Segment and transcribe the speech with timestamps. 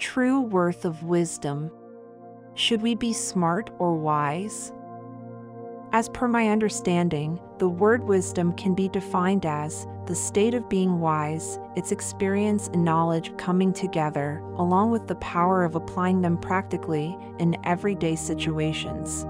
[0.00, 1.70] True worth of wisdom.
[2.54, 4.72] Should we be smart or wise?
[5.92, 11.00] As per my understanding, the word wisdom can be defined as the state of being
[11.00, 17.14] wise, its experience and knowledge coming together, along with the power of applying them practically
[17.38, 19.24] in everyday situations.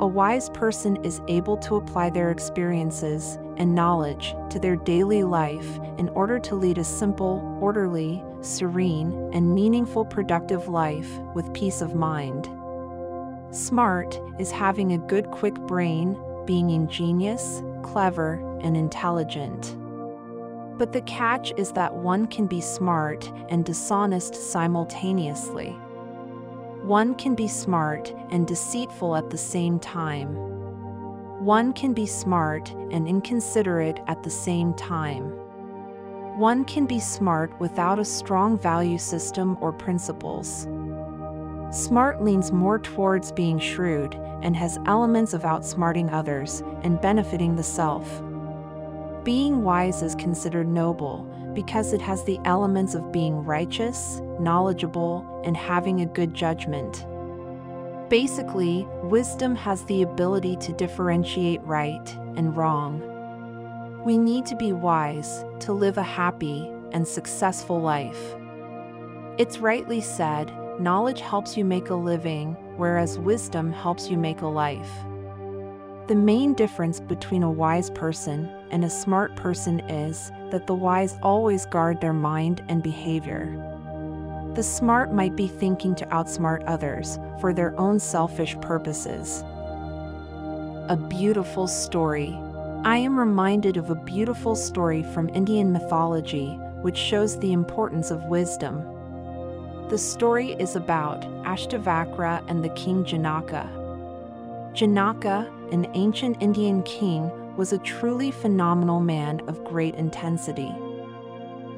[0.00, 5.78] A wise person is able to apply their experiences and knowledge to their daily life
[5.96, 11.94] in order to lead a simple, orderly, serene, and meaningful productive life with peace of
[11.94, 12.48] mind.
[13.50, 19.76] Smart is having a good, quick brain, being ingenious, clever, and intelligent.
[20.78, 25.70] But the catch is that one can be smart and dishonest simultaneously.
[26.82, 30.34] One can be smart and deceitful at the same time.
[31.44, 35.39] One can be smart and inconsiderate at the same time.
[36.40, 40.66] One can be smart without a strong value system or principles.
[41.70, 47.62] Smart leans more towards being shrewd and has elements of outsmarting others and benefiting the
[47.62, 48.22] self.
[49.22, 55.54] Being wise is considered noble because it has the elements of being righteous, knowledgeable, and
[55.54, 57.04] having a good judgment.
[58.08, 63.09] Basically, wisdom has the ability to differentiate right and wrong.
[64.04, 68.34] We need to be wise to live a happy and successful life.
[69.36, 74.46] It's rightly said knowledge helps you make a living, whereas wisdom helps you make a
[74.46, 74.90] life.
[76.08, 81.18] The main difference between a wise person and a smart person is that the wise
[81.22, 83.46] always guard their mind and behavior.
[84.54, 89.44] The smart might be thinking to outsmart others for their own selfish purposes.
[90.88, 92.36] A beautiful story.
[92.82, 98.24] I am reminded of a beautiful story from Indian mythology which shows the importance of
[98.24, 98.82] wisdom.
[99.90, 103.68] The story is about Ashtavakra and the king Janaka.
[104.72, 110.74] Janaka, an ancient Indian king, was a truly phenomenal man of great intensity.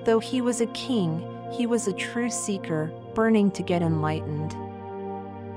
[0.05, 4.55] Though he was a king, he was a true seeker, burning to get enlightened.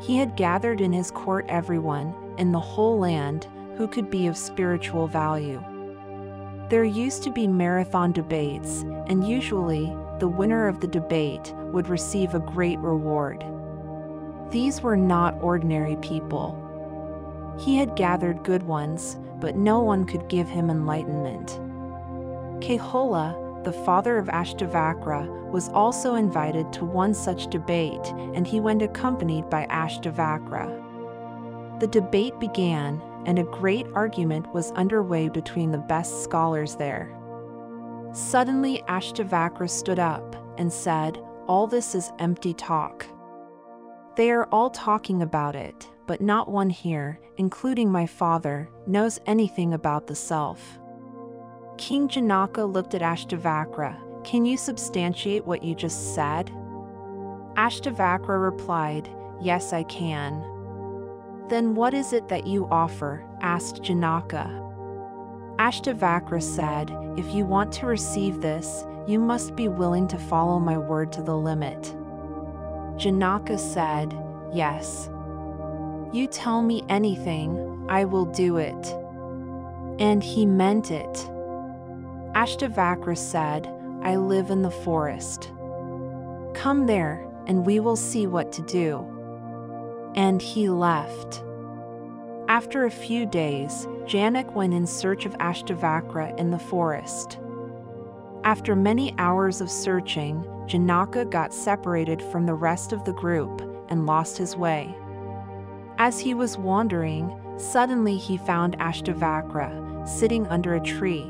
[0.01, 4.37] He had gathered in his court everyone in the whole land who could be of
[4.37, 5.63] spiritual value.
[6.69, 12.33] There used to be marathon debates, and usually the winner of the debate would receive
[12.33, 13.43] a great reward.
[14.49, 16.61] These were not ordinary people.
[17.59, 21.59] He had gathered good ones, but no one could give him enlightenment.
[22.61, 28.81] Kehola, the father of Ashtavakra, was also invited to one such debate, and he went
[28.81, 30.81] accompanied by Ashtavakra.
[31.79, 37.15] The debate began, and a great argument was underway between the best scholars there.
[38.13, 43.05] Suddenly, Ashtavakra stood up and said, All this is empty talk.
[44.15, 49.73] They are all talking about it, but not one here, including my father, knows anything
[49.73, 50.79] about the self.
[51.77, 54.23] King Janaka looked at Ashtavakra.
[54.23, 56.47] Can you substantiate what you just said?
[57.57, 59.09] Ashtavakra replied,
[59.41, 60.54] Yes, I can.
[61.49, 63.23] Then what is it that you offer?
[63.41, 64.45] asked Janaka.
[65.59, 70.77] Ashtavakra said, If you want to receive this, you must be willing to follow my
[70.77, 71.95] word to the limit.
[72.97, 74.17] Janaka said,
[74.53, 75.09] Yes.
[76.11, 78.85] You tell me anything, I will do it.
[79.99, 81.13] And he meant it.
[82.33, 83.67] Ashtavakra said,
[84.01, 85.51] I live in the forest.
[86.53, 89.14] Come there, and we will see what to do.
[90.15, 91.43] And he left.
[92.47, 97.37] After a few days, Janak went in search of Ashtavakra in the forest.
[98.43, 104.05] After many hours of searching, Janaka got separated from the rest of the group and
[104.05, 104.95] lost his way.
[105.97, 111.25] As he was wandering, suddenly he found Ashtavakra sitting under a tree.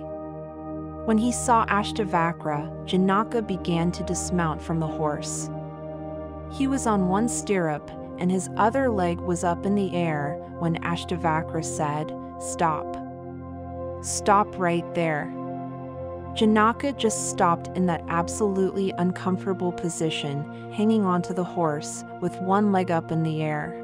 [1.06, 5.50] When he saw Ashtavakra, Janaka began to dismount from the horse.
[6.51, 7.89] He was on one stirrup
[8.19, 12.97] and his other leg was up in the air when Ashtavakra said, Stop.
[14.03, 15.31] Stop right there.
[16.35, 22.91] Janaka just stopped in that absolutely uncomfortable position, hanging onto the horse with one leg
[22.91, 23.81] up in the air.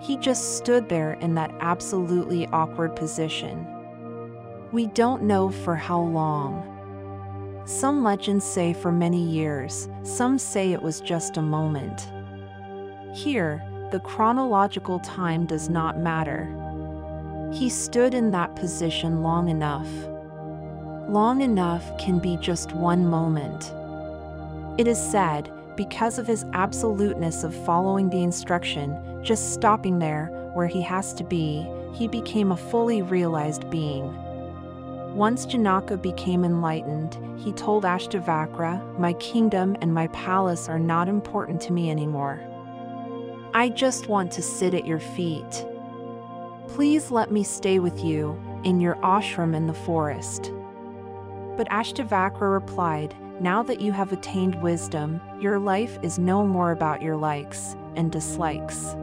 [0.00, 3.66] He just stood there in that absolutely awkward position.
[4.70, 6.74] We don't know for how long.
[7.64, 12.08] Some legends say for many years, some say it was just a moment.
[13.14, 16.46] Here, the chronological time does not matter.
[17.52, 19.88] He stood in that position long enough.
[21.08, 23.72] Long enough can be just one moment.
[24.78, 30.66] It is said, because of his absoluteness of following the instruction, just stopping there where
[30.66, 34.14] he has to be, he became a fully realized being.
[35.14, 41.60] Once Janaka became enlightened, he told Ashtavakra, My kingdom and my palace are not important
[41.62, 42.38] to me anymore.
[43.54, 45.66] I just want to sit at your feet.
[46.68, 50.52] Please let me stay with you in your ashram in the forest.
[51.56, 57.00] But Ashtavakra replied, Now that you have attained wisdom, your life is no more about
[57.00, 58.94] your likes and dislikes.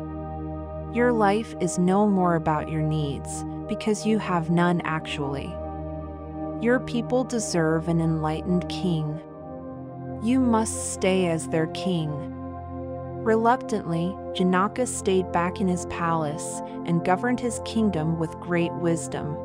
[0.94, 5.48] Your life is no more about your needs, because you have none actually.
[6.62, 9.20] Your people deserve an enlightened king.
[10.22, 12.35] You must stay as their king.
[13.26, 19.36] Reluctantly, Janaka stayed back in his palace and governed his kingdom with great wisdom.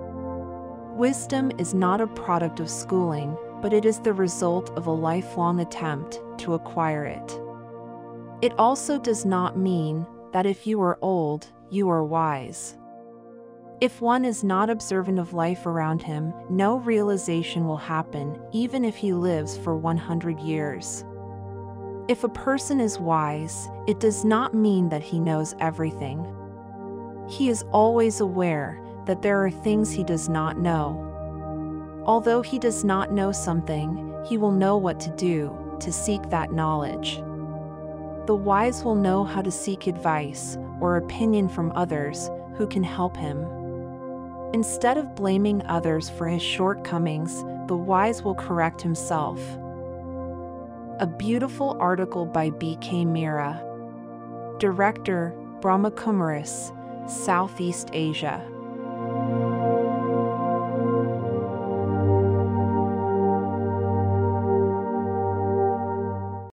[0.98, 5.60] Wisdom is not a product of schooling, but it is the result of a lifelong
[5.60, 7.40] attempt to acquire it.
[8.42, 12.76] It also does not mean that if you are old, you are wise.
[13.80, 18.96] If one is not observant of life around him, no realization will happen, even if
[18.96, 21.02] he lives for 100 years.
[22.10, 26.26] If a person is wise, it does not mean that he knows everything.
[27.28, 32.02] He is always aware that there are things he does not know.
[32.04, 36.50] Although he does not know something, he will know what to do to seek that
[36.50, 37.18] knowledge.
[38.26, 43.16] The wise will know how to seek advice or opinion from others who can help
[43.16, 43.38] him.
[44.52, 49.38] Instead of blaming others for his shortcomings, the wise will correct himself
[51.00, 53.06] a beautiful article by B.K.
[53.06, 53.58] Meera.
[54.58, 56.76] Director, Brahma Kumaris,
[57.10, 58.46] Southeast Asia.